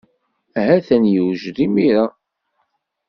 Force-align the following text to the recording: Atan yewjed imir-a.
Atan 0.75 1.03
yewjed 1.13 1.57
imir-a. 1.65 2.03